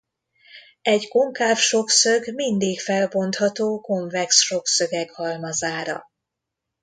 Egy 0.81 1.07
konkáv 1.07 1.57
sokszög 1.57 2.33
mindig 2.33 2.79
felbontható 2.81 3.81
konvex 3.81 4.41
sokszögek 4.41 5.11
halmazára. 5.11 6.07